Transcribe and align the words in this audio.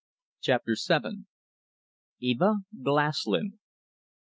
CHAPTER 0.41 0.75
SEVEN. 0.75 1.27
EVA 2.21 2.63
GLASLYN. 2.81 3.59